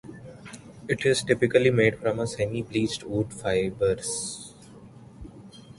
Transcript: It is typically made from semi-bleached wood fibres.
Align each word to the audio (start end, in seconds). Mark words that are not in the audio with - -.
It 0.89 1.05
is 1.05 1.21
typically 1.21 1.69
made 1.69 1.99
from 1.99 2.25
semi-bleached 2.25 3.03
wood 3.03 3.31
fibres. 3.31 4.51